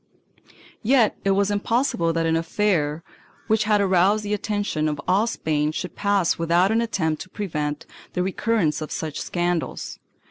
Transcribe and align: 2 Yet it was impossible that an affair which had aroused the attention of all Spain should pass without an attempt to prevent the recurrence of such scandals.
2 0.47 0.53
Yet 0.81 1.15
it 1.23 1.29
was 1.29 1.51
impossible 1.51 2.11
that 2.11 2.25
an 2.25 2.35
affair 2.35 3.03
which 3.45 3.65
had 3.65 3.79
aroused 3.81 4.23
the 4.23 4.33
attention 4.33 4.87
of 4.87 4.99
all 5.07 5.27
Spain 5.27 5.71
should 5.71 5.95
pass 5.95 6.39
without 6.39 6.71
an 6.71 6.81
attempt 6.81 7.21
to 7.21 7.29
prevent 7.29 7.85
the 8.13 8.23
recurrence 8.23 8.81
of 8.81 8.91
such 8.91 9.21
scandals. 9.21 9.99